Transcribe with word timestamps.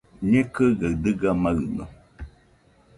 Ñekɨgaɨ 0.31 0.91
dɨga 1.03 1.29
maɨno 1.41 1.83